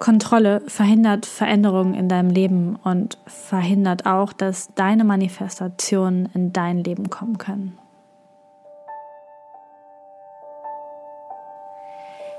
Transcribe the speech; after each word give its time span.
Kontrolle 0.00 0.62
verhindert 0.66 1.26
Veränderungen 1.26 1.92
in 1.92 2.08
deinem 2.08 2.30
Leben 2.30 2.76
und 2.82 3.18
verhindert 3.26 4.06
auch, 4.06 4.32
dass 4.32 4.74
deine 4.74 5.04
Manifestationen 5.04 6.30
in 6.32 6.54
dein 6.54 6.78
Leben 6.78 7.10
kommen 7.10 7.36
können. 7.36 7.78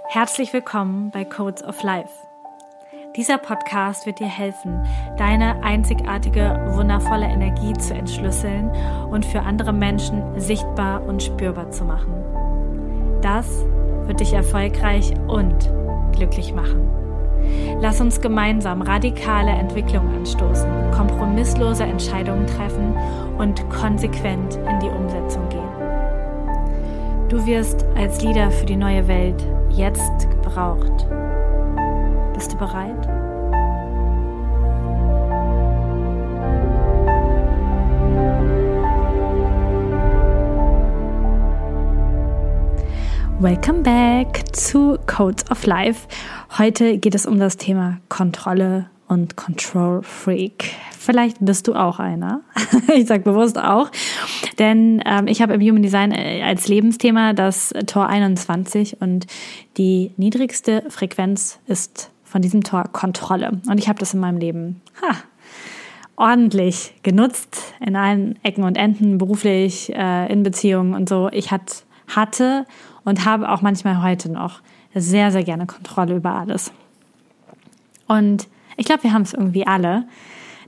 Herzlich 0.09 0.51
willkommen 0.51 1.11
bei 1.11 1.23
Codes 1.23 1.63
of 1.63 1.83
Life. 1.83 2.09
Dieser 3.15 3.37
Podcast 3.37 4.07
wird 4.07 4.19
dir 4.19 4.27
helfen, 4.27 4.83
deine 5.17 5.63
einzigartige, 5.63 6.71
wundervolle 6.73 7.27
Energie 7.27 7.73
zu 7.73 7.93
entschlüsseln 7.93 8.71
und 9.11 9.23
für 9.23 9.41
andere 9.41 9.71
Menschen 9.71 10.39
sichtbar 10.39 11.05
und 11.05 11.21
spürbar 11.21 11.69
zu 11.69 11.85
machen. 11.85 12.11
Das 13.21 13.63
wird 14.07 14.19
dich 14.19 14.33
erfolgreich 14.33 15.13
und 15.27 15.69
glücklich 16.13 16.53
machen. 16.55 17.00
Lass 17.81 17.99
uns 17.99 18.21
gemeinsam 18.21 18.81
radikale 18.81 19.51
Entwicklung 19.51 20.07
anstoßen, 20.15 20.69
kompromisslose 20.91 21.83
Entscheidungen 21.83 22.45
treffen 22.47 22.95
und 23.37 23.67
konsequent 23.69 24.55
in 24.55 24.79
die 24.79 24.89
Umsetzung 24.89 25.47
gehen. 25.49 25.61
Du 27.29 27.45
wirst 27.45 27.85
als 27.95 28.21
Leader 28.21 28.51
für 28.51 28.65
die 28.65 28.75
neue 28.75 29.07
Welt 29.07 29.41
jetzt 29.69 30.29
gebraucht. 30.29 31.07
Bist 32.33 32.53
du 32.53 32.57
bereit? 32.57 33.10
Welcome 43.41 43.81
back 43.81 44.55
zu 44.55 44.99
Codes 45.07 45.49
of 45.49 45.65
Life. 45.65 46.07
Heute 46.59 46.99
geht 46.99 47.15
es 47.15 47.25
um 47.25 47.39
das 47.39 47.57
Thema 47.57 47.97
Kontrolle 48.07 48.91
und 49.07 49.35
Control 49.35 50.03
Freak. 50.03 50.75
Vielleicht 50.95 51.37
bist 51.39 51.67
du 51.67 51.73
auch 51.73 51.97
einer. 51.97 52.41
ich 52.93 53.07
sage 53.07 53.23
bewusst 53.23 53.57
auch, 53.57 53.89
denn 54.59 55.01
ähm, 55.07 55.25
ich 55.25 55.41
habe 55.41 55.55
im 55.55 55.61
Human 55.61 55.81
Design 55.81 56.11
äh, 56.11 56.43
als 56.43 56.67
Lebensthema 56.67 57.33
das 57.33 57.73
Tor 57.87 58.09
21 58.09 59.01
und 59.01 59.25
die 59.75 60.11
niedrigste 60.17 60.83
Frequenz 60.89 61.57
ist 61.65 62.11
von 62.23 62.43
diesem 62.43 62.63
Tor 62.63 62.83
Kontrolle. 62.91 63.59
Und 63.67 63.79
ich 63.79 63.89
habe 63.89 63.97
das 63.97 64.13
in 64.13 64.19
meinem 64.19 64.37
Leben 64.37 64.81
ha, 65.01 65.15
ordentlich 66.15 66.93
genutzt 67.01 67.73
in 67.83 67.95
allen 67.95 68.37
Ecken 68.43 68.63
und 68.63 68.77
Enden, 68.77 69.17
beruflich, 69.17 69.91
äh, 69.95 70.31
in 70.31 70.43
Beziehungen 70.43 70.93
und 70.93 71.09
so. 71.09 71.27
Ich 71.31 71.49
hat, 71.49 71.85
hatte 72.15 72.65
und 73.03 73.25
habe 73.25 73.49
auch 73.49 73.61
manchmal 73.61 74.01
heute 74.01 74.31
noch 74.31 74.61
sehr, 74.93 75.31
sehr 75.31 75.43
gerne 75.43 75.65
Kontrolle 75.65 76.15
über 76.15 76.35
alles. 76.35 76.71
Und 78.07 78.47
ich 78.77 78.85
glaube, 78.85 79.03
wir 79.03 79.13
haben 79.13 79.21
es 79.21 79.33
irgendwie 79.33 79.65
alle, 79.65 80.05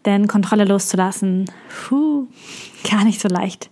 denn 0.05 0.27
Kontrolle 0.27 0.65
loszulassen, 0.65 1.45
puh, 1.69 2.27
gar 2.89 3.03
nicht 3.03 3.19
so 3.19 3.27
leicht. 3.27 3.69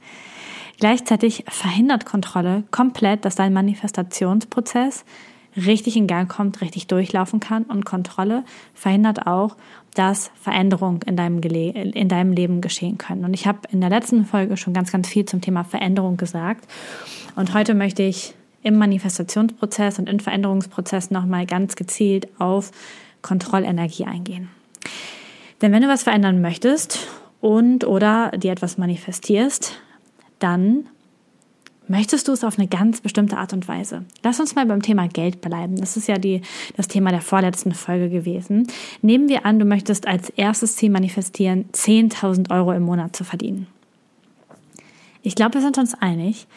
Gleichzeitig 0.79 1.45
verhindert 1.47 2.05
Kontrolle 2.05 2.63
komplett, 2.71 3.23
dass 3.23 3.35
dein 3.35 3.53
Manifestationsprozess 3.53 5.05
richtig 5.55 5.97
in 5.97 6.07
Gang 6.07 6.29
kommt, 6.29 6.61
richtig 6.61 6.87
durchlaufen 6.87 7.39
kann. 7.39 7.63
Und 7.63 7.85
Kontrolle 7.85 8.43
verhindert 8.73 9.27
auch, 9.27 9.55
dass 9.93 10.31
Veränderungen 10.41 11.01
in 11.05 11.17
deinem, 11.17 11.41
in 11.41 12.07
deinem 12.07 12.31
Leben 12.31 12.61
geschehen 12.61 12.97
können. 12.97 13.25
Und 13.25 13.33
ich 13.33 13.47
habe 13.47 13.59
in 13.71 13.81
der 13.81 13.89
letzten 13.89 14.25
Folge 14.25 14.57
schon 14.57 14.73
ganz, 14.73 14.91
ganz 14.91 15.07
viel 15.07 15.25
zum 15.25 15.41
Thema 15.41 15.63
Veränderung 15.63 16.17
gesagt. 16.17 16.65
Und 17.35 17.53
heute 17.53 17.73
möchte 17.73 18.03
ich 18.03 18.33
im 18.63 18.77
Manifestationsprozess 18.77 19.99
und 19.99 20.07
im 20.07 20.19
Veränderungsprozess 20.19 21.11
nochmal 21.11 21.45
ganz 21.45 21.75
gezielt 21.75 22.27
auf 22.39 22.71
Kontrollenergie 23.21 24.05
eingehen. 24.05 24.49
Denn 25.61 25.71
wenn 25.71 25.81
du 25.81 25.87
was 25.87 26.03
verändern 26.03 26.41
möchtest 26.41 27.07
und 27.39 27.85
oder 27.85 28.31
dir 28.31 28.51
etwas 28.51 28.77
manifestierst, 28.77 29.79
dann 30.39 30.85
möchtest 31.91 32.27
du 32.27 32.31
es 32.31 32.43
auf 32.43 32.57
eine 32.57 32.67
ganz 32.67 33.01
bestimmte 33.01 33.37
Art 33.37 33.53
und 33.53 33.67
Weise. 33.67 34.05
Lass 34.23 34.39
uns 34.39 34.55
mal 34.55 34.65
beim 34.65 34.81
Thema 34.81 35.07
Geld 35.07 35.41
bleiben. 35.41 35.75
Das 35.75 35.97
ist 35.97 36.07
ja 36.07 36.17
die, 36.17 36.41
das 36.77 36.87
Thema 36.87 37.11
der 37.11 37.21
vorletzten 37.21 37.73
Folge 37.73 38.09
gewesen. 38.09 38.65
Nehmen 39.01 39.29
wir 39.29 39.45
an, 39.45 39.59
du 39.59 39.65
möchtest 39.65 40.07
als 40.07 40.29
erstes 40.29 40.77
Ziel 40.77 40.89
manifestieren, 40.89 41.65
10.000 41.73 42.49
Euro 42.49 42.71
im 42.71 42.83
Monat 42.83 43.15
zu 43.15 43.23
verdienen. 43.23 43.67
Ich 45.21 45.35
glaube, 45.35 45.55
wir 45.55 45.61
sind 45.61 45.77
uns 45.77 45.93
einig, 45.93 46.47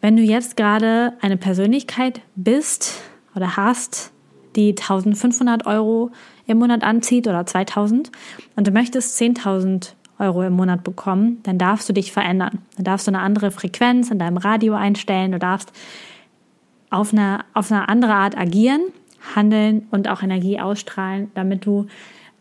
wenn 0.00 0.16
du 0.16 0.22
jetzt 0.22 0.56
gerade 0.56 1.12
eine 1.20 1.36
Persönlichkeit 1.36 2.22
bist 2.34 3.02
oder 3.36 3.56
hast, 3.56 4.12
die 4.56 4.70
1500 4.70 5.66
Euro 5.66 6.10
im 6.46 6.58
Monat 6.58 6.82
anzieht 6.82 7.28
oder 7.28 7.44
2000 7.46 8.10
und 8.56 8.66
du 8.66 8.70
möchtest 8.70 9.20
10.000 9.20 9.92
Euro 10.18 10.42
im 10.42 10.52
Monat 10.54 10.84
bekommen, 10.84 11.40
dann 11.42 11.58
darfst 11.58 11.88
du 11.88 11.92
dich 11.92 12.12
verändern. 12.12 12.58
Dann 12.76 12.84
darfst 12.84 13.06
du 13.06 13.10
eine 13.10 13.20
andere 13.20 13.50
Frequenz 13.50 14.10
in 14.10 14.18
deinem 14.18 14.36
Radio 14.36 14.74
einstellen. 14.74 15.32
Du 15.32 15.38
darfst 15.38 15.72
auf 16.90 17.12
eine, 17.12 17.44
auf 17.54 17.70
eine 17.70 17.88
andere 17.88 18.14
Art 18.14 18.36
agieren, 18.36 18.82
handeln 19.34 19.86
und 19.90 20.08
auch 20.08 20.22
Energie 20.22 20.60
ausstrahlen, 20.60 21.30
damit 21.34 21.66
du 21.66 21.86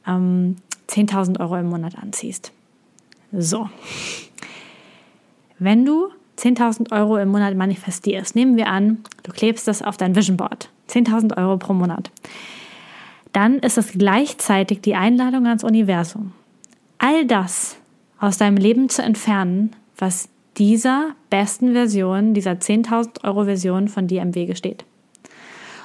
ähm, 0.07 0.57
10.000 0.89 1.39
Euro 1.39 1.57
im 1.57 1.69
Monat 1.69 1.97
anziehst. 1.97 2.51
So. 3.31 3.69
Wenn 5.57 5.85
du 5.85 6.09
10.000 6.37 6.91
Euro 6.91 7.17
im 7.17 7.29
Monat 7.29 7.55
manifestierst, 7.55 8.35
nehmen 8.35 8.57
wir 8.57 8.67
an, 8.67 8.99
du 9.23 9.31
klebst 9.31 9.67
das 9.67 9.81
auf 9.81 9.97
dein 9.97 10.15
Vision 10.15 10.37
Board, 10.37 10.69
10.000 10.89 11.37
Euro 11.37 11.57
pro 11.57 11.73
Monat, 11.73 12.11
dann 13.31 13.59
ist 13.59 13.77
es 13.77 13.93
gleichzeitig 13.93 14.81
die 14.81 14.95
Einladung 14.95 15.47
ans 15.47 15.63
Universum, 15.63 16.33
all 17.03 17.25
das 17.25 17.75
aus 18.17 18.37
deinem 18.37 18.55
Leben 18.55 18.87
zu 18.87 19.03
entfernen, 19.03 19.75
was 19.97 20.29
dieser 20.55 21.15
besten 21.29 21.73
Version, 21.73 22.33
dieser 22.33 22.53
10.000 22.53 23.25
Euro 23.25 23.43
Version 23.43 23.89
von 23.89 24.07
dir 24.07 24.21
im 24.21 24.35
Wege 24.35 24.55
steht. 24.55 24.85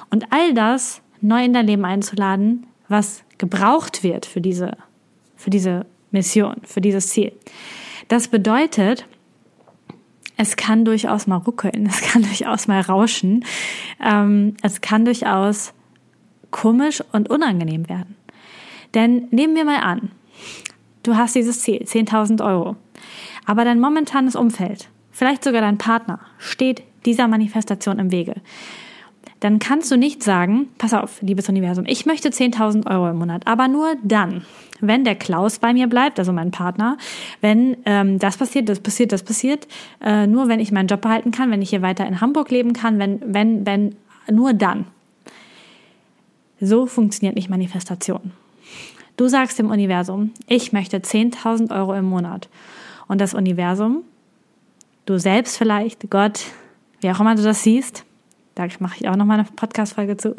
Und 0.09 0.31
all 0.31 0.53
das 0.53 1.01
neu 1.19 1.43
in 1.43 1.51
dein 1.51 1.67
Leben 1.67 1.83
einzuladen, 1.83 2.67
was 2.87 3.23
gebraucht 3.37 4.01
wird 4.01 4.25
für 4.25 4.39
diese, 4.39 4.77
für 5.35 5.49
diese 5.49 5.85
Mission, 6.11 6.55
für 6.63 6.79
dieses 6.79 7.09
Ziel. 7.09 7.33
Das 8.07 8.29
bedeutet, 8.29 9.05
es 10.37 10.55
kann 10.55 10.85
durchaus 10.85 11.27
mal 11.27 11.35
ruckeln, 11.35 11.85
es 11.85 11.99
kann 11.99 12.21
durchaus 12.23 12.69
mal 12.69 12.79
rauschen, 12.79 13.43
ähm, 14.01 14.55
es 14.61 14.79
kann 14.79 15.03
durchaus 15.03 15.73
komisch 16.49 17.03
und 17.11 17.29
unangenehm 17.29 17.89
werden. 17.89 18.15
Denn 18.93 19.27
nehmen 19.31 19.55
wir 19.55 19.65
mal 19.65 19.81
an, 19.81 20.11
du 21.03 21.15
hast 21.15 21.35
dieses 21.35 21.61
Ziel, 21.61 21.83
10.000 21.83 22.45
Euro, 22.45 22.75
aber 23.45 23.65
dein 23.65 23.79
momentanes 23.79 24.35
Umfeld, 24.35 24.89
vielleicht 25.11 25.43
sogar 25.43 25.61
dein 25.61 25.77
Partner, 25.77 26.19
steht 26.37 26.83
dieser 27.05 27.27
Manifestation 27.27 27.99
im 27.99 28.11
Wege. 28.11 28.35
Dann 29.39 29.59
kannst 29.59 29.89
du 29.89 29.95
nicht 29.95 30.21
sagen, 30.21 30.67
pass 30.77 30.93
auf, 30.93 31.21
liebes 31.21 31.47
Universum, 31.47 31.85
ich 31.87 32.05
möchte 32.05 32.29
10.000 32.29 32.89
Euro 32.91 33.09
im 33.09 33.17
Monat, 33.17 33.47
aber 33.47 33.67
nur 33.69 33.95
dann, 34.03 34.45
wenn 34.81 35.05
der 35.05 35.15
Klaus 35.15 35.59
bei 35.59 35.73
mir 35.73 35.87
bleibt, 35.87 36.19
also 36.19 36.33
mein 36.33 36.51
Partner, 36.51 36.97
wenn 37.41 37.77
ähm, 37.85 38.19
das 38.19 38.37
passiert, 38.37 38.67
das 38.67 38.81
passiert, 38.81 39.11
das 39.11 39.23
passiert, 39.23 39.67
äh, 40.01 40.27
nur 40.27 40.47
wenn 40.49 40.59
ich 40.59 40.71
meinen 40.71 40.87
Job 40.87 41.01
behalten 41.01 41.31
kann, 41.31 41.51
wenn 41.51 41.61
ich 41.61 41.69
hier 41.69 41.81
weiter 41.81 42.05
in 42.05 42.19
Hamburg 42.19 42.51
leben 42.51 42.73
kann, 42.73 42.99
wenn, 42.99 43.21
wenn, 43.33 43.65
wenn, 43.65 43.95
nur 44.29 44.53
dann. 44.53 44.85
So 46.59 46.85
funktioniert 46.85 47.35
nicht 47.35 47.49
Manifestation. 47.49 48.31
Du 49.19 49.27
sagst 49.27 49.59
dem 49.59 49.69
Universum, 49.69 50.31
ich 50.47 50.71
möchte 50.71 50.99
10.000 50.99 51.77
Euro 51.77 51.93
im 51.93 52.05
Monat. 52.05 52.47
Und 53.09 53.19
das 53.19 53.33
Universum, 53.33 54.03
du 55.05 55.19
selbst 55.19 55.57
vielleicht, 55.57 56.09
Gott, 56.09 56.45
wie 57.01 57.11
auch 57.11 57.19
immer 57.19 57.35
du 57.35 57.43
das 57.43 57.63
siehst, 57.63 58.05
da 58.55 58.65
mache 58.79 58.95
ich 58.97 59.09
auch 59.09 59.17
nochmal 59.17 59.39
eine 59.39 59.49
Podcast-Folge 59.53 60.15
zu, 60.15 60.37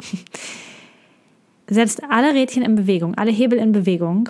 setzt 1.69 2.03
alle 2.05 2.33
Rädchen 2.33 2.63
in 2.63 2.73
Bewegung, 2.73 3.13
alle 3.13 3.29
Hebel 3.29 3.59
in 3.59 3.71
Bewegung, 3.71 4.29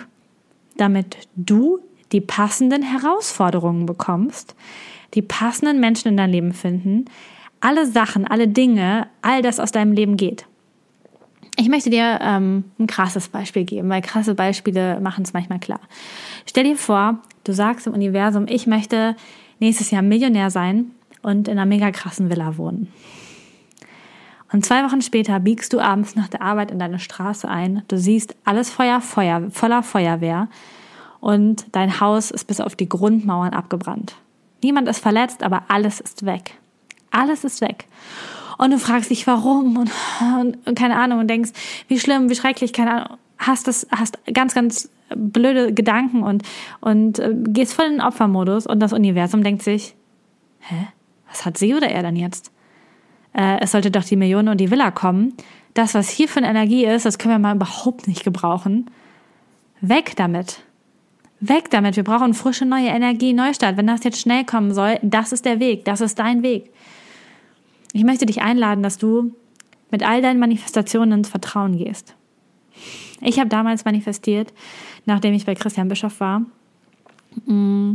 damit 0.76 1.16
du 1.34 1.78
die 2.12 2.20
passenden 2.20 2.82
Herausforderungen 2.82 3.86
bekommst, 3.86 4.54
die 5.14 5.22
passenden 5.22 5.80
Menschen 5.80 6.08
in 6.08 6.18
dein 6.18 6.30
Leben 6.30 6.52
finden, 6.52 7.06
alle 7.60 7.86
Sachen, 7.86 8.26
alle 8.26 8.48
Dinge, 8.48 9.08
all 9.22 9.40
das 9.40 9.58
aus 9.58 9.72
deinem 9.72 9.92
Leben 9.92 10.18
geht. 10.18 10.44
Ich 11.56 11.68
möchte 11.68 11.90
dir 11.90 12.18
ähm, 12.22 12.64
ein 12.78 12.86
krasses 12.86 13.28
Beispiel 13.28 13.64
geben, 13.64 13.88
weil 13.90 14.00
krasse 14.00 14.34
Beispiele 14.34 15.00
machen 15.00 15.24
es 15.24 15.32
manchmal 15.32 15.58
klar. 15.58 15.80
Stell 16.46 16.64
dir 16.64 16.76
vor, 16.76 17.18
du 17.44 17.52
sagst 17.52 17.86
im 17.86 17.92
Universum, 17.92 18.46
ich 18.48 18.66
möchte 18.66 19.16
nächstes 19.58 19.90
Jahr 19.90 20.02
Millionär 20.02 20.50
sein 20.50 20.92
und 21.22 21.48
in 21.48 21.58
einer 21.58 21.66
mega 21.66 21.90
krassen 21.90 22.30
Villa 22.30 22.56
wohnen. 22.56 22.92
Und 24.52 24.66
zwei 24.66 24.84
Wochen 24.84 25.00
später 25.00 25.40
biegst 25.40 25.72
du 25.72 25.80
abends 25.80 26.14
nach 26.14 26.28
der 26.28 26.42
Arbeit 26.42 26.70
in 26.70 26.78
deine 26.78 26.98
Straße 26.98 27.48
ein. 27.48 27.82
Du 27.88 27.96
siehst 27.96 28.34
alles 28.44 28.68
Feuer, 28.70 29.00
Feuer, 29.00 29.50
voller 29.50 29.82
Feuerwehr. 29.82 30.48
Und 31.20 31.66
dein 31.72 32.00
Haus 32.00 32.30
ist 32.30 32.46
bis 32.46 32.60
auf 32.60 32.76
die 32.76 32.88
Grundmauern 32.88 33.54
abgebrannt. 33.54 34.16
Niemand 34.62 34.88
ist 34.88 34.98
verletzt, 34.98 35.42
aber 35.42 35.64
alles 35.68 36.00
ist 36.00 36.26
weg. 36.26 36.58
Alles 37.10 37.44
ist 37.44 37.60
weg. 37.60 37.86
Und 38.58 38.70
du 38.70 38.78
fragst 38.78 39.10
dich, 39.10 39.26
warum 39.26 39.76
und, 39.76 39.90
und, 40.40 40.66
und 40.66 40.78
keine 40.78 40.96
Ahnung 40.96 41.20
und 41.20 41.28
denkst, 41.28 41.50
wie 41.88 41.98
schlimm, 41.98 42.28
wie 42.30 42.34
schrecklich, 42.34 42.72
keine 42.72 42.92
Ahnung, 42.92 43.18
hast 43.38 43.66
das, 43.66 43.86
hast 43.90 44.18
ganz, 44.32 44.54
ganz 44.54 44.90
blöde 45.14 45.74
Gedanken 45.74 46.22
und, 46.22 46.42
und 46.80 47.18
äh, 47.18 47.34
gehst 47.34 47.74
voll 47.74 47.86
in 47.86 47.92
den 47.92 48.00
Opfermodus 48.00 48.66
und 48.66 48.80
das 48.80 48.92
Universum 48.92 49.42
denkt 49.42 49.62
sich, 49.62 49.94
hä? 50.60 50.88
Was 51.28 51.46
hat 51.46 51.56
sie 51.56 51.74
oder 51.74 51.88
er 51.88 52.02
denn 52.02 52.16
jetzt? 52.16 52.52
Äh, 53.32 53.60
es 53.60 53.72
sollte 53.72 53.90
doch 53.90 54.04
die 54.04 54.16
Millionen 54.16 54.48
und 54.48 54.58
die 54.58 54.70
Villa 54.70 54.90
kommen. 54.90 55.34
Das, 55.74 55.94
was 55.94 56.10
hier 56.10 56.28
für 56.28 56.38
eine 56.38 56.48
Energie 56.48 56.84
ist, 56.84 57.06
das 57.06 57.18
können 57.18 57.34
wir 57.34 57.38
mal 57.38 57.56
überhaupt 57.56 58.06
nicht 58.06 58.22
gebrauchen. 58.22 58.90
Weg 59.80 60.14
damit. 60.16 60.62
Weg 61.40 61.70
damit. 61.70 61.96
Wir 61.96 62.04
brauchen 62.04 62.34
frische 62.34 62.66
neue 62.66 62.88
Energie, 62.88 63.32
Neustart. 63.32 63.78
Wenn 63.78 63.86
das 63.86 64.04
jetzt 64.04 64.20
schnell 64.20 64.44
kommen 64.44 64.74
soll, 64.74 64.98
das 65.02 65.32
ist 65.32 65.46
der 65.46 65.58
Weg. 65.58 65.86
Das 65.86 66.02
ist 66.02 66.18
dein 66.18 66.42
Weg. 66.42 66.70
Ich 67.92 68.04
möchte 68.04 68.26
dich 68.26 68.42
einladen, 68.42 68.82
dass 68.82 68.98
du 68.98 69.34
mit 69.90 70.02
all 70.02 70.22
deinen 70.22 70.40
Manifestationen 70.40 71.20
ins 71.20 71.28
Vertrauen 71.28 71.76
gehst. 71.76 72.14
Ich 73.20 73.38
habe 73.38 73.48
damals 73.48 73.84
manifestiert, 73.84 74.52
nachdem 75.04 75.34
ich 75.34 75.46
bei 75.46 75.54
Christian 75.54 75.88
Bischof 75.88 76.18
war, 76.20 76.42
mm, 77.46 77.94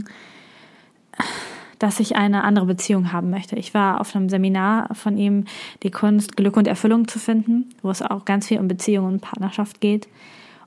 dass 1.80 2.00
ich 2.00 2.16
eine 2.16 2.44
andere 2.44 2.66
Beziehung 2.66 3.12
haben 3.12 3.30
möchte. 3.30 3.56
Ich 3.56 3.74
war 3.74 4.00
auf 4.00 4.16
einem 4.16 4.30
Seminar 4.30 4.94
von 4.96 5.18
ihm, 5.18 5.46
die 5.84 5.92
Kunst, 5.92 6.38
Glück 6.38 6.58
und 6.58 6.68
Erfüllung 6.68 7.08
zu 7.08 7.20
finden, 7.20 7.70
wo 7.82 7.90
es 7.90 8.02
auch 8.02 8.26
ganz 8.26 8.48
viel 8.48 8.60
um 8.60 8.68
Beziehung 8.68 9.06
und 9.08 9.22
Partnerschaft 9.22 9.82
geht. 9.82 10.08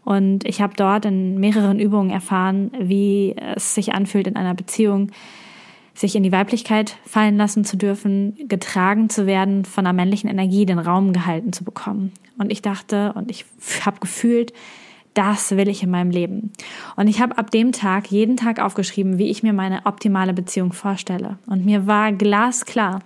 Und 0.04 0.44
ich 0.46 0.60
habe 0.60 0.74
dort 0.76 1.04
in 1.04 1.38
mehreren 1.38 1.78
Übungen 1.78 2.10
erfahren, 2.10 2.70
wie 2.78 3.36
es 3.36 3.74
sich 3.74 3.94
anfühlt, 3.94 4.26
in 4.26 4.36
einer 4.36 4.54
Beziehung 4.54 5.10
sich 5.94 6.14
in 6.14 6.22
die 6.22 6.32
Weiblichkeit 6.32 6.96
fallen 7.04 7.36
lassen 7.36 7.64
zu 7.64 7.76
dürfen, 7.76 8.36
getragen 8.48 9.10
zu 9.10 9.26
werden, 9.26 9.64
von 9.64 9.84
der 9.84 9.92
männlichen 9.92 10.30
Energie 10.30 10.66
den 10.66 10.78
Raum 10.78 11.12
gehalten 11.12 11.52
zu 11.52 11.64
bekommen. 11.64 12.12
Und 12.38 12.50
ich 12.50 12.62
dachte 12.62 13.12
und 13.14 13.30
ich 13.30 13.44
habe 13.84 14.00
gefühlt, 14.00 14.52
das 15.14 15.50
will 15.52 15.68
ich 15.68 15.82
in 15.82 15.90
meinem 15.90 16.10
Leben. 16.10 16.52
Und 16.96 17.08
ich 17.08 17.20
habe 17.20 17.36
ab 17.36 17.50
dem 17.50 17.72
Tag 17.72 18.10
jeden 18.10 18.36
Tag 18.36 18.60
aufgeschrieben, 18.60 19.18
wie 19.18 19.28
ich 19.28 19.42
mir 19.42 19.52
meine 19.52 19.84
optimale 19.86 20.32
Beziehung 20.32 20.72
vorstelle. 20.72 21.38
Und 21.46 21.64
mir 21.64 21.86
war 21.86 22.12
glasklar, 22.12 23.00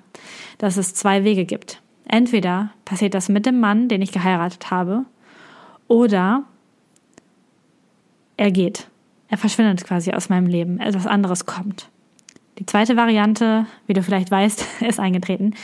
dass 0.58 0.76
es 0.76 0.94
zwei 0.94 1.24
Wege 1.24 1.44
gibt. 1.46 1.80
Entweder 2.06 2.70
passiert 2.84 3.14
das 3.14 3.28
mit 3.28 3.46
dem 3.46 3.58
Mann, 3.58 3.88
den 3.88 4.02
ich 4.02 4.12
geheiratet 4.12 4.70
habe, 4.70 5.06
oder 5.88 6.44
er 8.36 8.50
geht. 8.50 8.88
Er 9.28 9.38
verschwindet 9.38 9.84
quasi 9.84 10.12
aus 10.12 10.28
meinem 10.28 10.46
Leben. 10.46 10.80
Etwas 10.80 11.06
anderes 11.06 11.46
kommt. 11.46 11.88
Die 12.58 12.66
zweite 12.66 12.96
Variante, 12.96 13.66
wie 13.86 13.94
du 13.94 14.02
vielleicht 14.02 14.30
weißt, 14.30 14.64
ist 14.88 15.00
eingetreten. 15.00 15.54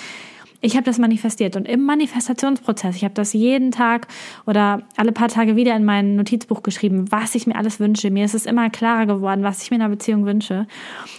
Ich 0.62 0.74
habe 0.74 0.84
das 0.84 0.98
manifestiert 0.98 1.56
und 1.56 1.66
im 1.66 1.86
Manifestationsprozess, 1.86 2.96
ich 2.96 3.04
habe 3.04 3.14
das 3.14 3.32
jeden 3.32 3.70
Tag 3.70 4.08
oder 4.44 4.82
alle 4.96 5.10
paar 5.10 5.28
Tage 5.28 5.56
wieder 5.56 5.74
in 5.74 5.86
mein 5.86 6.16
Notizbuch 6.16 6.62
geschrieben, 6.62 7.10
was 7.10 7.34
ich 7.34 7.46
mir 7.46 7.56
alles 7.56 7.80
wünsche. 7.80 8.10
Mir 8.10 8.26
ist 8.26 8.34
es 8.34 8.44
immer 8.44 8.68
klarer 8.68 9.06
geworden, 9.06 9.42
was 9.42 9.62
ich 9.62 9.70
mir 9.70 9.76
in 9.76 9.82
einer 9.82 9.90
Beziehung 9.90 10.26
wünsche. 10.26 10.66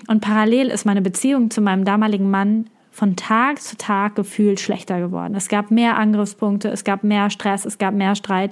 Und 0.07 0.21
parallel 0.21 0.68
ist 0.68 0.85
meine 0.85 1.01
Beziehung 1.01 1.50
zu 1.50 1.59
meinem 1.59 1.85
damaligen 1.85 2.29
Mann 2.29 2.68
von 2.91 3.15
Tag 3.15 3.59
zu 3.62 3.77
Tag 3.77 4.15
gefühlt 4.15 4.59
schlechter 4.59 5.00
geworden. 5.00 5.33
Es 5.33 5.47
gab 5.47 5.71
mehr 5.71 5.97
Angriffspunkte, 5.97 6.69
es 6.69 6.83
gab 6.83 7.03
mehr 7.03 7.31
Stress, 7.31 7.65
es 7.65 7.79
gab 7.79 7.95
mehr 7.95 8.13
Streit. 8.13 8.51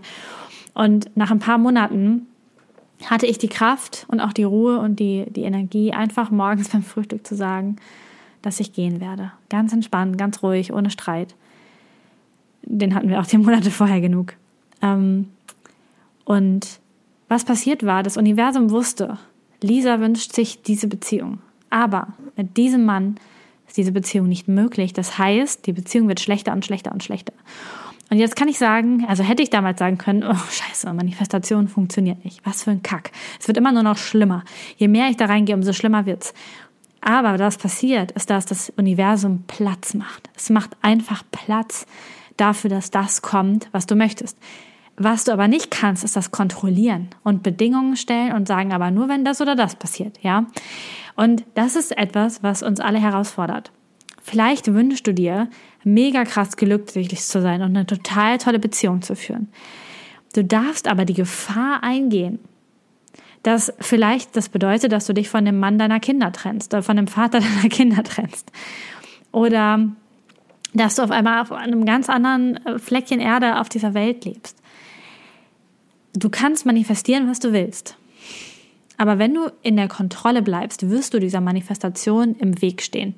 Und 0.73 1.15
nach 1.15 1.29
ein 1.29 1.39
paar 1.39 1.59
Monaten 1.59 2.25
hatte 3.05 3.25
ich 3.25 3.37
die 3.37 3.47
Kraft 3.47 4.05
und 4.09 4.19
auch 4.19 4.33
die 4.33 4.43
Ruhe 4.43 4.79
und 4.79 4.99
die, 4.99 5.25
die 5.29 5.43
Energie, 5.43 5.91
einfach 5.91 6.31
morgens 6.31 6.69
beim 6.73 6.83
Frühstück 6.83 7.25
zu 7.25 7.35
sagen, 7.35 7.77
dass 8.41 8.59
ich 8.59 8.73
gehen 8.73 9.01
werde. 9.01 9.31
Ganz 9.49 9.73
entspannt, 9.73 10.17
ganz 10.17 10.43
ruhig, 10.43 10.73
ohne 10.73 10.89
Streit. 10.89 11.35
Den 12.63 12.95
hatten 12.95 13.09
wir 13.09 13.19
auch 13.19 13.27
die 13.27 13.37
Monate 13.39 13.71
vorher 13.71 14.01
genug. 14.01 14.33
Ähm, 14.81 15.29
und 16.25 16.79
was 17.27 17.43
passiert 17.43 17.85
war, 17.85 18.03
das 18.03 18.17
Universum 18.17 18.71
wusste, 18.71 19.17
Lisa 19.61 19.99
wünscht 19.99 20.33
sich 20.33 20.61
diese 20.61 20.87
Beziehung. 20.87 21.39
Aber 21.69 22.09
mit 22.35 22.57
diesem 22.57 22.85
Mann 22.85 23.15
ist 23.67 23.77
diese 23.77 23.91
Beziehung 23.91 24.27
nicht 24.27 24.47
möglich. 24.47 24.93
Das 24.93 25.17
heißt, 25.17 25.65
die 25.67 25.73
Beziehung 25.73 26.07
wird 26.07 26.19
schlechter 26.19 26.53
und 26.53 26.65
schlechter 26.65 26.91
und 26.91 27.03
schlechter. 27.03 27.33
Und 28.09 28.17
jetzt 28.17 28.35
kann 28.35 28.47
ich 28.47 28.57
sagen, 28.57 29.05
also 29.07 29.23
hätte 29.23 29.43
ich 29.43 29.49
damals 29.49 29.79
sagen 29.79 29.97
können, 29.97 30.23
oh 30.23 30.33
scheiße, 30.33 30.91
Manifestation 30.93 31.67
funktioniert 31.67 32.23
nicht. 32.25 32.41
Was 32.45 32.63
für 32.63 32.71
ein 32.71 32.81
Kack. 32.81 33.11
Es 33.39 33.47
wird 33.47 33.57
immer 33.57 33.71
nur 33.71 33.83
noch 33.83 33.97
schlimmer. 33.97 34.43
Je 34.77 34.87
mehr 34.87 35.09
ich 35.09 35.17
da 35.17 35.25
reingehe, 35.25 35.55
umso 35.55 35.73
schlimmer 35.73 36.05
wird's. 36.05 36.33
Aber 37.01 37.39
was 37.39 37.57
passiert, 37.57 38.11
ist, 38.11 38.29
dass 38.29 38.45
das 38.45 38.71
Universum 38.75 39.43
Platz 39.47 39.93
macht. 39.93 40.29
Es 40.35 40.49
macht 40.49 40.71
einfach 40.81 41.23
Platz 41.31 41.85
dafür, 42.35 42.69
dass 42.69 42.91
das 42.91 43.21
kommt, 43.21 43.69
was 43.71 43.85
du 43.85 43.95
möchtest. 43.95 44.37
Was 44.97 45.23
du 45.23 45.31
aber 45.31 45.47
nicht 45.47 45.71
kannst, 45.71 46.03
ist 46.03 46.17
das 46.17 46.31
kontrollieren 46.31 47.09
und 47.23 47.41
Bedingungen 47.41 47.95
stellen 47.95 48.33
und 48.33 48.49
sagen, 48.49 48.73
aber 48.73 48.91
nur 48.91 49.07
wenn 49.07 49.23
das 49.23 49.39
oder 49.39 49.55
das 49.55 49.75
passiert, 49.75 50.19
ja? 50.21 50.45
Und 51.15 51.45
das 51.53 51.77
ist 51.77 51.97
etwas, 51.97 52.43
was 52.43 52.63
uns 52.63 52.81
alle 52.81 52.99
herausfordert. 52.99 53.71
Vielleicht 54.29 54.71
wünschst 54.71 55.07
du 55.07 55.13
dir, 55.13 55.49
mega 55.83 56.23
krass 56.23 56.55
glücklich 56.55 57.19
zu 57.19 57.41
sein 57.41 57.63
und 57.63 57.75
eine 57.75 57.87
total 57.87 58.37
tolle 58.37 58.59
Beziehung 58.59 59.01
zu 59.01 59.15
führen. 59.15 59.47
Du 60.35 60.43
darfst 60.43 60.87
aber 60.87 61.03
die 61.03 61.15
Gefahr 61.15 61.81
eingehen, 61.81 62.37
dass 63.41 63.73
vielleicht 63.79 64.35
das 64.37 64.49
bedeutet, 64.49 64.91
dass 64.91 65.07
du 65.07 65.13
dich 65.13 65.29
von 65.29 65.45
dem 65.45 65.59
Mann 65.59 65.79
deiner 65.79 65.99
Kinder 65.99 66.31
trennst 66.31 66.71
oder 66.75 66.83
von 66.83 66.95
dem 66.95 67.07
Vater 67.07 67.39
deiner 67.39 67.69
Kinder 67.69 68.03
trennst. 68.03 68.51
Oder 69.31 69.89
dass 70.75 70.93
du 70.93 71.01
auf 71.01 71.09
einmal 71.09 71.41
auf 71.41 71.51
einem 71.51 71.83
ganz 71.83 72.07
anderen 72.07 72.63
äh, 72.67 72.77
Fleckchen 72.77 73.21
Erde 73.21 73.59
auf 73.59 73.67
dieser 73.67 73.95
Welt 73.95 74.25
lebst. 74.25 74.61
Du 76.13 76.29
kannst 76.29 76.67
manifestieren, 76.67 77.27
was 77.27 77.39
du 77.39 77.51
willst. 77.51 77.97
Aber 78.97 79.17
wenn 79.17 79.33
du 79.33 79.49
in 79.63 79.75
der 79.75 79.87
Kontrolle 79.87 80.43
bleibst, 80.43 80.87
wirst 80.87 81.15
du 81.15 81.19
dieser 81.19 81.41
Manifestation 81.41 82.35
im 82.35 82.61
Weg 82.61 82.83
stehen. 82.83 83.15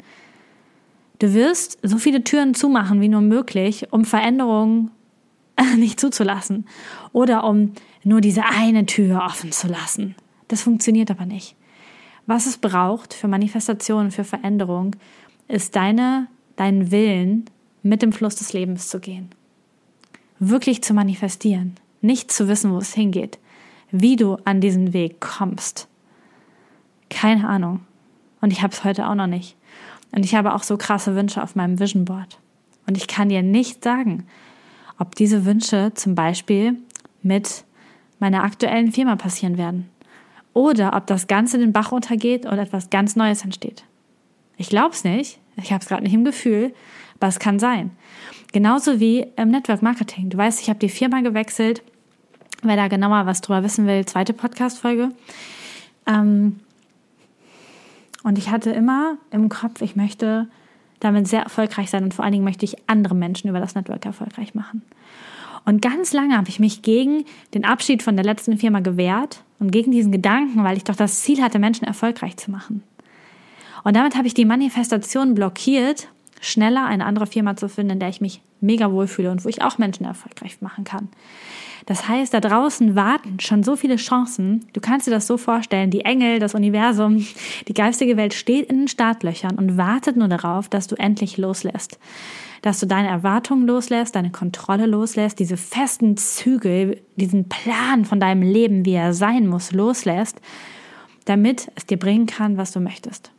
Du 1.22 1.36
wirst 1.36 1.78
so 1.84 2.00
viele 2.00 2.24
Türen 2.24 2.56
zumachen 2.56 3.00
wie 3.00 3.08
nur 3.08 3.22
möglich, 3.22 3.94
um 3.94 4.06
Veränderungen 4.06 4.90
nicht 5.78 6.00
zuzulassen 6.00 6.66
oder 7.14 7.44
um 7.44 7.74
nur 8.04 8.22
diese 8.22 8.44
eine 8.46 8.88
Tür 8.88 9.22
offen 9.24 9.52
zu 9.52 9.68
lassen. 9.68 10.16
Das 10.48 10.64
funktioniert 10.64 11.12
aber 11.12 11.28
nicht. 11.28 11.56
Was 12.26 12.48
es 12.48 12.58
braucht 12.58 13.14
für 13.14 13.28
Manifestation, 13.28 14.10
für 14.10 14.24
Veränderung, 14.24 14.96
ist 15.48 15.76
deine, 15.76 16.26
deinen 16.56 16.90
Willen, 16.90 17.46
mit 17.84 18.02
dem 18.02 18.14
Fluss 18.14 18.38
des 18.38 18.54
Lebens 18.54 18.90
zu 18.90 19.00
gehen. 19.00 19.30
Wirklich 20.40 20.82
zu 20.82 20.96
manifestieren, 20.96 21.76
nicht 22.02 22.32
zu 22.32 22.48
wissen, 22.48 22.72
wo 22.72 22.80
es 22.80 22.96
hingeht, 22.96 23.38
wie 23.92 24.16
du 24.16 24.38
an 24.46 24.60
diesen 24.60 24.92
Weg 24.92 25.22
kommst. 25.22 25.88
Keine 27.12 27.48
Ahnung. 27.48 27.82
Und 28.42 28.52
ich 28.52 28.64
habe 28.64 28.74
es 28.74 28.84
heute 28.84 29.08
auch 29.08 29.14
noch 29.14 29.28
nicht. 29.28 29.56
Und 30.12 30.26
ich 30.26 30.36
habe 30.36 30.54
auch 30.54 30.64
so 30.64 30.78
krasse 30.78 31.16
Wünsche 31.16 31.42
auf 31.42 31.56
meinem 31.56 31.80
Vision 31.80 32.06
Board. 32.06 32.40
Und 32.88 32.98
ich 32.98 33.08
kann 33.08 33.30
dir 33.30 33.42
nicht 33.42 33.84
sagen, 33.84 34.28
ob 34.98 35.16
diese 35.16 35.46
Wünsche 35.46 35.92
zum 35.96 36.16
Beispiel 36.16 36.78
mit 37.22 37.64
meiner 38.20 38.44
aktuellen 38.44 38.92
Firma 38.92 39.16
passieren 39.16 39.58
werden. 39.58 39.90
Oder 40.54 40.96
ob 40.96 41.08
das 41.08 41.28
Ganze 41.28 41.58
den 41.58 41.72
Bach 41.72 41.92
untergeht 41.92 42.46
und 42.46 42.60
etwas 42.60 42.90
ganz 42.90 43.16
Neues 43.16 43.44
entsteht. 43.44 43.86
Ich 44.58 44.70
glaube 44.70 44.94
es 44.94 45.04
nicht. 45.04 45.40
Ich 45.56 45.72
habe 45.72 45.82
es 45.82 45.88
gerade 45.88 46.04
nicht 46.04 46.14
im 46.14 46.26
Gefühl, 46.26 46.74
aber 47.20 47.28
es 47.28 47.40
kann 47.40 47.60
sein. 47.60 47.92
Genauso 48.52 49.00
wie 49.00 49.26
im 49.38 49.50
Network 49.50 49.82
Marketing. 49.82 50.30
Du 50.30 50.38
weißt, 50.38 50.62
ich 50.62 50.70
habe 50.70 50.80
die 50.80 50.90
Firma 50.90 51.22
gewechselt. 51.22 51.82
Wer 52.64 52.76
da 52.76 52.88
genauer 52.88 53.26
was 53.26 53.42
drüber 53.42 53.64
wissen 53.64 53.88
will, 53.88 54.06
zweite 54.06 54.34
Podcast-Folge. 54.34 55.12
Ähm, 56.06 56.60
und 58.24 58.38
ich 58.38 58.50
hatte 58.50 58.72
immer 58.72 59.18
im 59.32 59.50
Kopf, 59.50 59.82
ich 59.82 59.96
möchte 59.96 60.48
damit 61.00 61.28
sehr 61.28 61.42
erfolgreich 61.42 61.90
sein 61.90 62.04
und 62.04 62.14
vor 62.14 62.24
allen 62.24 62.34
Dingen 62.34 62.44
möchte 62.46 62.66
ich 62.66 62.78
andere 62.88 63.16
Menschen 63.16 63.50
über 63.50 63.60
das 63.60 63.76
Network 63.76 64.06
erfolgreich 64.06 64.54
machen. 64.54 64.84
Und 65.66 65.82
ganz 65.82 66.14
lange 66.14 66.38
habe 66.38 66.50
ich 66.50 66.60
mich 66.60 66.82
gegen 66.82 67.26
den 67.54 67.66
Abschied 67.66 68.02
von 68.02 68.16
der 68.16 68.26
letzten 68.26 68.58
Firma 68.58 68.80
gewehrt 68.80 69.44
und 69.60 69.72
gegen 69.72 69.92
diesen 69.92 70.12
Gedanken, 70.12 70.64
weil 70.64 70.78
ich 70.78 70.84
doch 70.84 70.96
das 70.96 71.22
Ziel 71.22 71.42
hatte, 71.42 71.60
Menschen 71.60 71.86
erfolgreich 71.86 72.38
zu 72.38 72.50
machen. 72.50 72.84
Und 73.84 73.96
damit 73.96 74.16
habe 74.16 74.28
ich 74.28 74.34
die 74.34 74.46
Manifestation 74.46 75.36
blockiert, 75.36 76.08
schneller 76.42 76.86
eine 76.86 77.06
andere 77.06 77.28
Firma 77.28 77.56
zu 77.56 77.70
finden, 77.70 77.94
in 77.94 78.00
der 78.00 78.10
ich 78.10 78.20
mich 78.20 78.42
mega 78.60 78.92
wohlfühle 78.92 79.32
und 79.32 79.46
wo 79.46 79.50
ich 79.50 79.62
auch 79.62 79.78
Menschen 79.78 80.06
erfolgreich 80.06 80.62
machen 80.62 80.84
kann. 80.84 81.10
Das 81.86 82.08
heißt, 82.08 82.34
da 82.34 82.40
draußen 82.40 82.96
warten 82.96 83.40
schon 83.40 83.64
so 83.64 83.76
viele 83.76 83.96
Chancen. 83.96 84.66
Du 84.74 84.82
kannst 84.82 85.08
dir 85.08 85.12
das 85.12 85.28
so 85.28 85.38
vorstellen, 85.38 85.90
die 85.90 86.02
Engel, 86.02 86.40
das 86.40 86.54
Universum, 86.54 87.26
die 87.68 87.74
geistige 87.74 88.18
Welt 88.18 88.34
steht 88.34 88.70
in 88.70 88.80
den 88.80 88.88
Startlöchern 88.88 89.58
und 89.58 89.78
wartet 89.78 90.16
nur 90.16 90.28
darauf, 90.28 90.70
dass 90.70 90.88
du 90.88 90.96
endlich 90.96 91.38
loslässt. 91.38 92.00
Dass 92.62 92.80
du 92.80 92.86
deine 92.86 93.08
Erwartungen 93.08 93.66
loslässt, 93.66 94.16
deine 94.16 94.30
Kontrolle 94.30 94.86
loslässt, 94.86 95.40
diese 95.40 95.58
festen 95.58 96.18
Zügel, 96.18 97.02
diesen 97.16 97.50
Plan 97.50 98.06
von 98.06 98.20
deinem 98.20 98.44
Leben, 98.44 98.86
wie 98.86 98.94
er 98.94 99.14
sein 99.14 99.48
muss, 99.48 99.72
loslässt, 99.72 100.40
damit 101.26 101.72
es 101.76 101.88
dir 101.88 101.98
bringen 101.98 102.28
kann, 102.28 102.58
was 102.58 102.72
du 102.72 102.80
möchtest. 102.80 103.32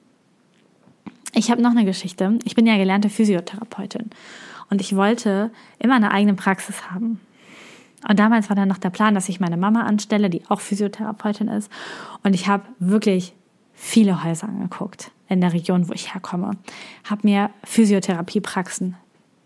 Ich 1.35 1.51
habe 1.51 1.62
noch 1.62 1.71
eine 1.71 1.85
Geschichte. 1.85 2.39
Ich 2.45 2.55
bin 2.55 2.67
ja 2.67 2.77
gelernte 2.77 3.09
Physiotherapeutin. 3.09 4.11
Und 4.71 4.81
ich 4.81 4.97
wollte 4.97 5.51
immer 5.79 5.95
eine 5.95 6.11
eigene 6.11 6.35
Praxis 6.35 6.91
haben. 6.91 7.21
Und 8.09 8.19
damals 8.19 8.49
war 8.49 8.57
dann 8.57 8.69
noch 8.69 8.79
der 8.79 8.91
Plan, 8.91 9.15
dass 9.15 9.29
ich 9.29 9.41
meine 9.41 9.57
Mama 9.57 9.83
anstelle, 9.83 10.29
die 10.29 10.43
auch 10.49 10.61
Physiotherapeutin 10.61 11.49
ist. 11.49 11.71
Und 12.23 12.35
ich 12.35 12.49
habe 12.49 12.65
wirklich 12.79 13.35
viele 13.75 14.25
Häuser 14.25 14.49
angeguckt 14.49 15.11
in 15.29 15.41
der 15.41 15.53
Region, 15.53 15.89
wo 15.89 15.93
ich 15.93 16.12
herkomme. 16.12 16.53
Habe 17.09 17.27
mir 17.27 17.51
Physiotherapiepraxen 17.65 18.97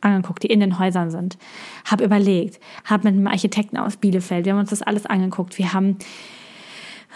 angeguckt, 0.00 0.42
die 0.42 0.48
in 0.48 0.60
den 0.60 0.78
Häusern 0.78 1.10
sind. 1.10 1.38
Habe 1.84 2.04
überlegt, 2.04 2.60
habe 2.84 3.08
mit 3.08 3.14
einem 3.14 3.26
Architekten 3.26 3.76
aus 3.76 3.96
Bielefeld, 3.96 4.44
wir 4.44 4.52
haben 4.52 4.60
uns 4.60 4.70
das 4.70 4.82
alles 4.82 5.06
angeguckt. 5.06 5.58
Wir 5.58 5.72
haben 5.72 5.98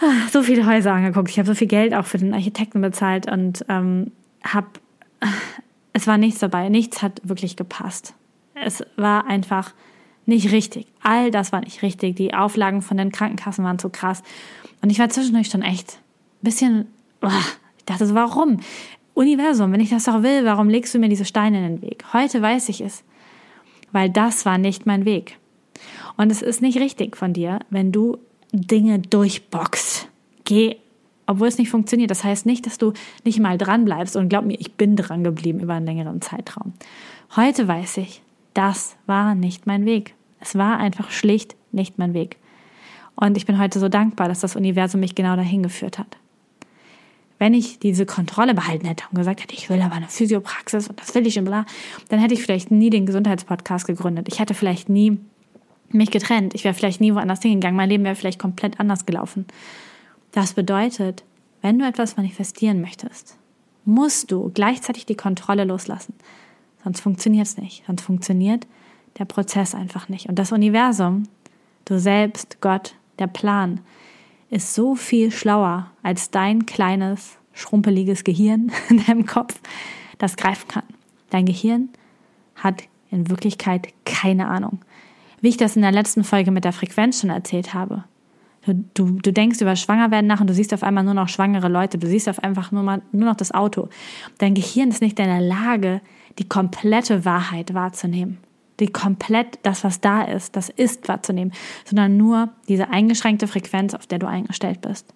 ah, 0.01 0.27
so 0.31 0.43
viele 0.43 0.65
Häuser 0.65 0.93
angeguckt. 0.93 1.29
Ich 1.29 1.39
habe 1.39 1.47
so 1.47 1.55
viel 1.55 1.67
Geld 1.67 1.93
auch 1.93 2.05
für 2.05 2.17
den 2.17 2.33
Architekten 2.33 2.81
bezahlt 2.81 3.31
und 3.31 3.65
ähm, 3.69 4.11
habe, 4.43 4.67
es 5.93 6.07
war 6.07 6.17
nichts 6.17 6.39
dabei. 6.39 6.69
Nichts 6.69 7.01
hat 7.01 7.21
wirklich 7.23 7.55
gepasst. 7.55 8.13
Es 8.53 8.83
war 8.95 9.27
einfach 9.27 9.73
nicht 10.25 10.51
richtig. 10.51 10.87
All 11.01 11.31
das 11.31 11.51
war 11.51 11.61
nicht 11.61 11.81
richtig. 11.81 12.15
Die 12.15 12.33
Auflagen 12.33 12.81
von 12.81 12.97
den 12.97 13.11
Krankenkassen 13.11 13.63
waren 13.63 13.79
zu 13.79 13.89
krass. 13.89 14.23
Und 14.81 14.89
ich 14.89 14.99
war 14.99 15.09
zwischendurch 15.09 15.47
schon 15.47 15.61
echt 15.61 15.99
ein 16.41 16.43
bisschen, 16.43 16.87
oh, 17.21 17.29
ich 17.77 17.85
dachte 17.85 18.05
so, 18.05 18.15
warum? 18.15 18.59
Universum, 19.13 19.71
wenn 19.71 19.81
ich 19.81 19.89
das 19.89 20.05
doch 20.05 20.23
will, 20.23 20.45
warum 20.45 20.69
legst 20.69 20.93
du 20.93 20.99
mir 20.99 21.09
diese 21.09 21.25
Steine 21.25 21.57
in 21.57 21.75
den 21.75 21.81
Weg? 21.81 22.05
Heute 22.13 22.41
weiß 22.41 22.69
ich 22.69 22.81
es, 22.81 23.03
weil 23.91 24.09
das 24.09 24.45
war 24.45 24.57
nicht 24.57 24.85
mein 24.85 25.05
Weg. 25.05 25.37
Und 26.17 26.31
es 26.31 26.41
ist 26.41 26.61
nicht 26.61 26.77
richtig 26.79 27.17
von 27.17 27.33
dir, 27.33 27.59
wenn 27.69 27.91
du 27.91 28.17
Dinge 28.53 28.99
durchboxst. 28.99 30.07
Geh, 30.45 30.77
obwohl 31.25 31.47
es 31.47 31.57
nicht 31.57 31.69
funktioniert. 31.69 32.11
Das 32.11 32.23
heißt 32.23 32.45
nicht, 32.45 32.65
dass 32.65 32.77
du 32.77 32.93
nicht 33.23 33.39
mal 33.39 33.57
dran 33.57 33.85
bleibst. 33.85 34.15
Und 34.15 34.29
glaub 34.29 34.45
mir, 34.45 34.59
ich 34.59 34.73
bin 34.73 34.95
dran 34.95 35.23
geblieben 35.23 35.59
über 35.59 35.73
einen 35.73 35.85
längeren 35.85 36.21
Zeitraum. 36.21 36.73
Heute 37.35 37.67
weiß 37.67 37.97
ich, 37.97 38.21
das 38.53 38.95
war 39.05 39.35
nicht 39.35 39.67
mein 39.67 39.85
Weg. 39.85 40.13
Es 40.39 40.55
war 40.55 40.77
einfach 40.77 41.11
schlicht 41.11 41.55
nicht 41.71 41.97
mein 41.97 42.13
Weg. 42.13 42.37
Und 43.15 43.37
ich 43.37 43.45
bin 43.45 43.59
heute 43.59 43.79
so 43.79 43.87
dankbar, 43.87 44.27
dass 44.27 44.39
das 44.39 44.55
Universum 44.55 44.99
mich 44.99 45.15
genau 45.15 45.35
dahin 45.35 45.63
geführt 45.63 45.99
hat. 45.99 46.17
Wenn 47.37 47.53
ich 47.53 47.79
diese 47.79 48.05
Kontrolle 48.05 48.53
behalten 48.53 48.85
hätte 48.85 49.05
und 49.09 49.17
gesagt 49.17 49.41
hätte, 49.41 49.55
ich 49.55 49.69
will 49.69 49.81
aber 49.81 49.95
eine 49.95 50.07
Physiopraxis 50.07 50.87
und 50.87 50.99
das 50.99 51.15
will 51.15 51.25
ich 51.25 51.39
und 51.39 51.45
bla, 51.45 51.65
dann 52.09 52.19
hätte 52.19 52.33
ich 52.33 52.43
vielleicht 52.43 52.69
nie 52.71 52.89
den 52.89 53.05
Gesundheitspodcast 53.05 53.87
gegründet. 53.87 54.27
Ich 54.27 54.39
hätte 54.39 54.53
vielleicht 54.53 54.89
nie 54.89 55.17
mich 55.89 56.11
getrennt. 56.11 56.53
Ich 56.53 56.63
wäre 56.63 56.73
vielleicht 56.73 57.01
nie 57.01 57.13
woanders 57.13 57.41
hingegangen. 57.41 57.75
Mein 57.75 57.89
Leben 57.89 58.03
wäre 58.03 58.15
vielleicht 58.15 58.39
komplett 58.39 58.79
anders 58.79 59.05
gelaufen. 59.05 59.45
Das 60.31 60.53
bedeutet, 60.53 61.23
wenn 61.61 61.79
du 61.79 61.85
etwas 61.85 62.17
manifestieren 62.17 62.81
möchtest, 62.81 63.37
musst 63.85 64.31
du 64.31 64.51
gleichzeitig 64.53 65.05
die 65.05 65.15
Kontrolle 65.15 65.63
loslassen. 65.63 66.13
Sonst 66.83 67.01
funktioniert 67.01 67.47
es 67.47 67.57
nicht. 67.57 67.83
Sonst 67.85 68.03
funktioniert 68.03 68.65
der 69.19 69.25
Prozess 69.25 69.75
einfach 69.75 70.09
nicht. 70.09 70.29
Und 70.29 70.39
das 70.39 70.51
Universum, 70.51 71.23
du 71.85 71.99
selbst, 71.99 72.61
Gott, 72.61 72.95
der 73.19 73.27
Plan, 73.27 73.81
ist 74.49 74.73
so 74.73 74.95
viel 74.95 75.31
schlauer 75.31 75.91
als 76.03 76.31
dein 76.31 76.65
kleines, 76.65 77.37
schrumpeliges 77.53 78.23
Gehirn 78.23 78.71
in 78.89 79.03
deinem 79.03 79.25
Kopf, 79.25 79.59
das 80.17 80.37
greifen 80.37 80.67
kann. 80.67 80.83
Dein 81.29 81.45
Gehirn 81.45 81.89
hat 82.55 82.83
in 83.09 83.29
Wirklichkeit 83.29 83.89
keine 84.05 84.47
Ahnung. 84.47 84.79
Wie 85.39 85.49
ich 85.49 85.57
das 85.57 85.75
in 85.75 85.81
der 85.81 85.91
letzten 85.91 86.23
Folge 86.23 86.51
mit 86.51 86.65
der 86.65 86.73
Frequenz 86.73 87.21
schon 87.21 87.29
erzählt 87.29 87.73
habe. 87.73 88.03
Du, 88.65 89.19
du, 89.19 89.33
denkst 89.33 89.59
über 89.59 89.75
Schwangerwerden 89.75 90.27
nach 90.27 90.39
und 90.39 90.47
du 90.47 90.53
siehst 90.53 90.71
auf 90.73 90.83
einmal 90.83 91.03
nur 91.03 91.15
noch 91.15 91.29
schwangere 91.29 91.67
Leute. 91.67 91.97
Du 91.97 92.05
siehst 92.05 92.29
auf 92.29 92.43
einfach 92.43 92.71
nur, 92.71 92.83
mal, 92.83 93.01
nur 93.11 93.27
noch 93.27 93.35
das 93.35 93.51
Auto. 93.51 93.89
Dein 94.37 94.53
Gehirn 94.53 94.89
ist 94.89 95.01
nicht 95.01 95.19
in 95.19 95.25
der 95.25 95.41
Lage, 95.41 96.01
die 96.37 96.47
komplette 96.47 97.25
Wahrheit 97.25 97.73
wahrzunehmen 97.73 98.37
die 98.81 98.87
komplett 98.87 99.59
das, 99.61 99.83
was 99.83 100.01
da 100.01 100.23
ist, 100.23 100.55
das 100.55 100.69
ist 100.69 101.07
wahrzunehmen, 101.07 101.53
sondern 101.85 102.17
nur 102.17 102.49
diese 102.67 102.89
eingeschränkte 102.89 103.47
Frequenz, 103.47 103.93
auf 103.93 104.07
der 104.07 104.19
du 104.19 104.27
eingestellt 104.27 104.81
bist. 104.81 105.13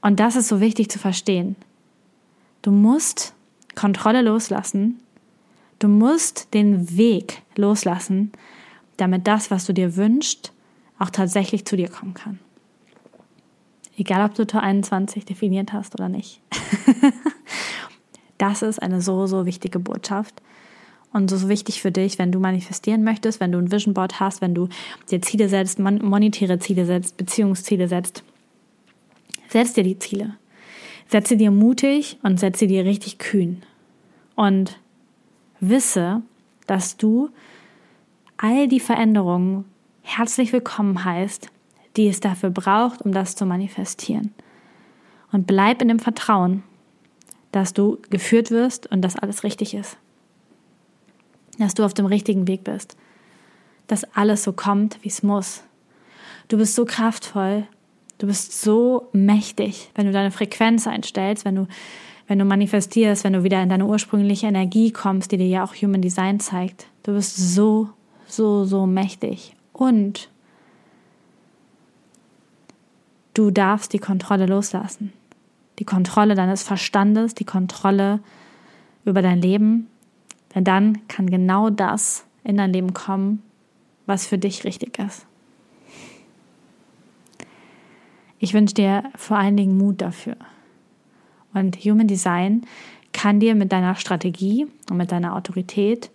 Und 0.00 0.18
das 0.18 0.34
ist 0.34 0.48
so 0.48 0.60
wichtig 0.60 0.90
zu 0.90 0.98
verstehen. 0.98 1.56
Du 2.62 2.70
musst 2.70 3.34
Kontrolle 3.74 4.22
loslassen. 4.22 4.98
Du 5.78 5.88
musst 5.88 6.52
den 6.54 6.96
Weg 6.96 7.42
loslassen, 7.54 8.32
damit 8.96 9.28
das, 9.28 9.50
was 9.50 9.66
du 9.66 9.74
dir 9.74 9.96
wünschst, 9.96 10.52
auch 10.98 11.10
tatsächlich 11.10 11.64
zu 11.64 11.76
dir 11.76 11.88
kommen 11.88 12.14
kann. 12.14 12.38
Egal, 13.96 14.24
ob 14.24 14.34
du 14.34 14.46
Tor 14.46 14.62
21 14.62 15.24
definiert 15.24 15.72
hast 15.72 15.94
oder 15.94 16.08
nicht. 16.08 16.40
das 18.38 18.62
ist 18.62 18.80
eine 18.80 19.00
so, 19.00 19.26
so 19.26 19.44
wichtige 19.44 19.80
Botschaft 19.80 20.40
und 21.12 21.28
so 21.30 21.48
wichtig 21.48 21.82
für 21.82 21.90
dich, 21.90 22.18
wenn 22.18 22.30
du 22.30 22.38
manifestieren 22.38 23.02
möchtest, 23.02 23.40
wenn 23.40 23.52
du 23.52 23.58
ein 23.58 23.72
Vision 23.72 23.94
Board 23.94 24.20
hast, 24.20 24.40
wenn 24.40 24.54
du 24.54 24.68
dir 25.10 25.20
Ziele 25.22 25.48
setzt, 25.48 25.78
monetäre 25.78 26.58
Ziele 26.58 26.86
setzt, 26.86 27.16
Beziehungsziele 27.16 27.88
setzt. 27.88 28.22
Setz 29.48 29.72
dir 29.72 29.84
die 29.84 29.98
Ziele. 29.98 30.36
Setze 31.08 31.36
dir 31.36 31.50
mutig 31.50 32.18
und 32.22 32.38
setze 32.38 32.66
dir 32.66 32.84
richtig 32.84 33.18
kühn. 33.18 33.62
Und 34.36 34.78
wisse, 35.58 36.22
dass 36.66 36.96
du 36.96 37.30
all 38.36 38.68
die 38.68 38.78
Veränderungen 38.78 39.64
herzlich 40.08 40.52
willkommen 40.52 41.04
heißt, 41.04 41.48
die 41.96 42.08
es 42.08 42.20
dafür 42.20 42.50
braucht, 42.50 43.02
um 43.02 43.12
das 43.12 43.36
zu 43.36 43.46
manifestieren. 43.46 44.32
Und 45.32 45.46
bleib 45.46 45.82
in 45.82 45.88
dem 45.88 45.98
Vertrauen, 45.98 46.62
dass 47.52 47.74
du 47.74 47.98
geführt 48.10 48.50
wirst 48.50 48.86
und 48.90 49.02
dass 49.02 49.16
alles 49.16 49.44
richtig 49.44 49.74
ist 49.74 49.98
dass 51.58 51.74
du 51.74 51.84
auf 51.84 51.94
dem 51.94 52.06
richtigen 52.06 52.48
Weg 52.48 52.64
bist, 52.64 52.96
dass 53.86 54.04
alles 54.14 54.44
so 54.44 54.52
kommt, 54.52 54.98
wie 55.02 55.08
es 55.08 55.22
muss. 55.22 55.62
Du 56.48 56.56
bist 56.56 56.74
so 56.74 56.84
kraftvoll, 56.84 57.66
du 58.18 58.26
bist 58.26 58.60
so 58.62 59.08
mächtig, 59.12 59.90
wenn 59.94 60.06
du 60.06 60.12
deine 60.12 60.30
Frequenz 60.30 60.86
einstellst, 60.86 61.44
wenn 61.44 61.56
du, 61.56 61.66
wenn 62.26 62.38
du 62.38 62.44
manifestierst, 62.44 63.24
wenn 63.24 63.32
du 63.32 63.44
wieder 63.44 63.62
in 63.62 63.68
deine 63.68 63.86
ursprüngliche 63.86 64.46
Energie 64.46 64.92
kommst, 64.92 65.32
die 65.32 65.36
dir 65.36 65.48
ja 65.48 65.64
auch 65.64 65.74
Human 65.74 66.02
Design 66.02 66.40
zeigt. 66.40 66.86
Du 67.02 67.12
bist 67.12 67.36
so, 67.36 67.90
so, 68.26 68.64
so 68.64 68.86
mächtig. 68.86 69.54
Und 69.78 70.28
du 73.34 73.52
darfst 73.52 73.92
die 73.92 74.00
Kontrolle 74.00 74.46
loslassen. 74.46 75.12
Die 75.78 75.84
Kontrolle 75.84 76.34
deines 76.34 76.64
Verstandes, 76.64 77.34
die 77.34 77.44
Kontrolle 77.44 78.18
über 79.04 79.22
dein 79.22 79.40
Leben, 79.40 79.86
denn 80.52 80.64
dann 80.64 81.06
kann 81.06 81.30
genau 81.30 81.70
das 81.70 82.26
in 82.42 82.56
dein 82.56 82.72
Leben 82.72 82.92
kommen, 82.92 83.40
was 84.06 84.26
für 84.26 84.36
dich 84.36 84.64
richtig 84.64 84.98
ist. 84.98 85.26
Ich 88.40 88.54
wünsche 88.54 88.74
dir 88.74 89.04
vor 89.14 89.36
allen 89.36 89.56
Dingen 89.56 89.78
Mut 89.78 90.00
dafür. 90.00 90.36
Und 91.54 91.76
Human 91.76 92.08
Design 92.08 92.66
kann 93.12 93.38
dir 93.38 93.54
mit 93.54 93.70
deiner 93.70 93.94
Strategie 93.94 94.66
und 94.90 94.96
mit 94.96 95.12
deiner 95.12 95.36
Autorität 95.36 96.10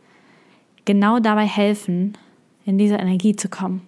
genau 0.84 1.20
dabei 1.20 1.46
helfen, 1.46 2.18
in 2.66 2.78
diese 2.78 2.96
Energie 2.96 3.36
zu 3.36 3.50
kommen. 3.50 3.88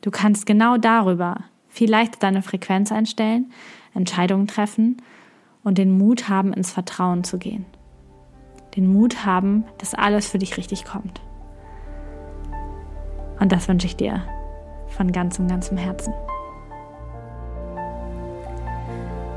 Du 0.00 0.10
kannst 0.10 0.46
genau 0.46 0.76
darüber 0.76 1.44
viel 1.68 1.90
leichter 1.90 2.18
deine 2.20 2.42
Frequenz 2.42 2.92
einstellen, 2.92 3.52
Entscheidungen 3.94 4.46
treffen 4.46 5.02
und 5.64 5.78
den 5.78 5.96
Mut 5.96 6.28
haben, 6.28 6.52
ins 6.52 6.70
Vertrauen 6.70 7.24
zu 7.24 7.38
gehen 7.38 7.66
den 8.78 8.92
Mut 8.92 9.24
haben, 9.24 9.64
dass 9.78 9.94
alles 9.94 10.28
für 10.28 10.38
dich 10.38 10.56
richtig 10.56 10.84
kommt. 10.84 11.20
Und 13.40 13.50
das 13.50 13.68
wünsche 13.68 13.88
ich 13.88 13.96
dir 13.96 14.22
von 14.88 15.10
ganzem, 15.10 15.48
ganzem 15.48 15.76
Herzen. 15.76 16.14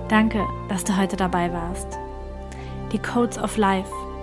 Danke, 0.10 0.46
dass 0.70 0.84
du 0.84 0.96
heute 0.96 1.16
dabei 1.16 1.51
warst. 1.51 1.98
Die 2.92 3.00
Codes 3.00 3.40
of 3.40 3.58
Life 3.58 3.92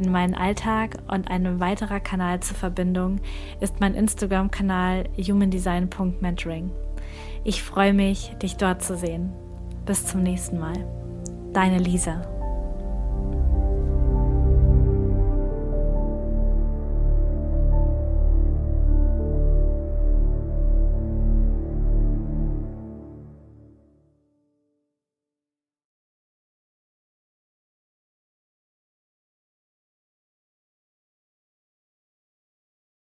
in 0.00 0.10
meinen 0.10 0.34
Alltag 0.34 0.98
und 1.08 1.30
ein 1.30 1.60
weiterer 1.60 2.00
Kanal 2.00 2.40
zur 2.40 2.56
Verbindung 2.56 3.20
ist 3.60 3.80
mein 3.80 3.94
Instagram-Kanal 3.94 5.04
humandesign.mentoring. 5.18 6.70
Ich 7.44 7.62
freue 7.62 7.92
mich, 7.92 8.34
dich 8.42 8.56
dort 8.56 8.82
zu 8.82 8.96
sehen. 8.96 9.32
Bis 9.86 10.06
zum 10.06 10.22
nächsten 10.22 10.58
Mal. 10.58 10.86
Deine 11.52 11.78
Lisa. 11.78 12.29